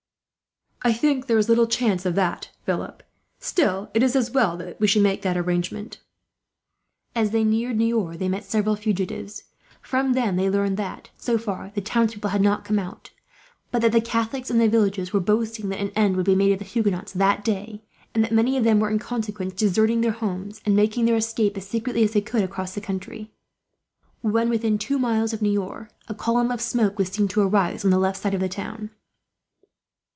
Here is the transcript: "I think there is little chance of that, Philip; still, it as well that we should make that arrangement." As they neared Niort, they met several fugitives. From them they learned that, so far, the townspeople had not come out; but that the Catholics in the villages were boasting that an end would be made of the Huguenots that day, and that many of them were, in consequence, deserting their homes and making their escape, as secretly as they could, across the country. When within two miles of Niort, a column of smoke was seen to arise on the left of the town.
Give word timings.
"I 0.83 0.93
think 0.93 1.27
there 1.27 1.37
is 1.37 1.47
little 1.47 1.67
chance 1.67 2.07
of 2.07 2.15
that, 2.15 2.49
Philip; 2.65 3.03
still, 3.37 3.91
it 3.93 4.01
as 4.01 4.31
well 4.31 4.57
that 4.57 4.79
we 4.79 4.87
should 4.87 5.03
make 5.03 5.21
that 5.21 5.37
arrangement." 5.37 5.99
As 7.13 7.29
they 7.29 7.43
neared 7.43 7.77
Niort, 7.77 8.17
they 8.17 8.27
met 8.27 8.43
several 8.45 8.75
fugitives. 8.75 9.43
From 9.79 10.13
them 10.13 10.37
they 10.37 10.49
learned 10.49 10.77
that, 10.77 11.11
so 11.17 11.37
far, 11.37 11.69
the 11.75 11.81
townspeople 11.81 12.31
had 12.31 12.41
not 12.41 12.65
come 12.65 12.79
out; 12.79 13.11
but 13.69 13.83
that 13.83 13.91
the 13.91 14.01
Catholics 14.01 14.49
in 14.49 14.57
the 14.57 14.67
villages 14.67 15.13
were 15.13 15.19
boasting 15.19 15.69
that 15.69 15.79
an 15.79 15.91
end 15.95 16.15
would 16.17 16.25
be 16.25 16.33
made 16.33 16.53
of 16.53 16.57
the 16.57 16.65
Huguenots 16.65 17.13
that 17.13 17.43
day, 17.45 17.83
and 18.15 18.23
that 18.23 18.31
many 18.31 18.57
of 18.57 18.63
them 18.63 18.79
were, 18.79 18.89
in 18.89 18.97
consequence, 18.97 19.53
deserting 19.53 20.01
their 20.01 20.09
homes 20.11 20.61
and 20.65 20.75
making 20.75 21.05
their 21.05 21.15
escape, 21.17 21.55
as 21.57 21.67
secretly 21.67 22.01
as 22.03 22.13
they 22.13 22.21
could, 22.21 22.41
across 22.41 22.73
the 22.73 22.81
country. 22.81 23.31
When 24.23 24.49
within 24.49 24.79
two 24.79 24.97
miles 24.97 25.31
of 25.31 25.43
Niort, 25.43 25.91
a 26.07 26.15
column 26.15 26.49
of 26.49 26.59
smoke 26.59 26.97
was 26.97 27.09
seen 27.09 27.27
to 27.27 27.41
arise 27.41 27.85
on 27.85 27.91
the 27.91 27.99
left 27.99 28.25
of 28.25 28.39
the 28.39 28.49
town. 28.49 28.89